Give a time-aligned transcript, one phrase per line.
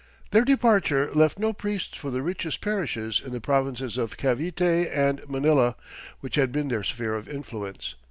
[0.31, 5.21] Their departure left no priests for the richest parishes in the provinces of Cavite and
[5.29, 5.75] Manila,
[6.21, 7.93] which had been their sphere of influence.